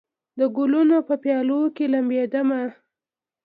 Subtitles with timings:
[0.39, 2.61] د ګلونو په پیالو کې لمبېدمه